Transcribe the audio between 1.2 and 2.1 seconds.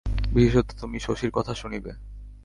কথা শুনিবে।